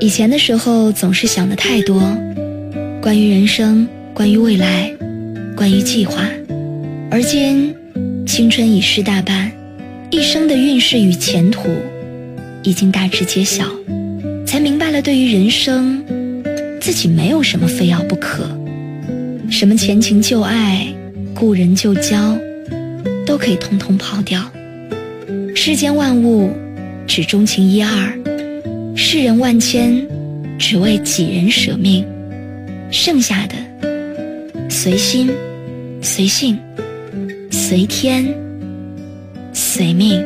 [0.00, 2.00] 以前的时候总是想的太多，
[3.02, 4.90] 关于人生，关于未来，
[5.54, 6.26] 关于计划。
[7.10, 7.74] 而今，
[8.26, 9.52] 青春已逝大半，
[10.10, 11.68] 一生的运势与前途
[12.62, 13.66] 已经大致揭晓，
[14.46, 16.02] 才明白了，对于人生，
[16.80, 18.48] 自己没有什么非要不可，
[19.50, 20.86] 什么前情旧爱、
[21.34, 22.38] 故人旧交，
[23.26, 24.50] 都可以通通抛掉。
[25.54, 26.50] 世间万物，
[27.06, 28.19] 只钟情一二。
[29.12, 30.06] 世人万千，
[30.56, 32.06] 只为几人舍命，
[32.92, 33.56] 剩下的
[34.68, 35.28] 随心、
[36.00, 36.56] 随性、
[37.50, 38.24] 随天、
[39.52, 40.24] 随命。